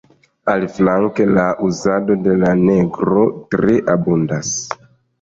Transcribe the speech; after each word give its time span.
Aliflanke, 0.53 1.27
la 1.35 1.43
uzado 1.69 2.17
de 2.31 2.39
la 2.47 2.57
negro 2.65 3.31
tre 3.55 3.81
abundas. 3.99 4.55